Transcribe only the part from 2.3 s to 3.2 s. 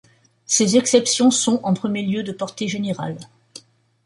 portée générale.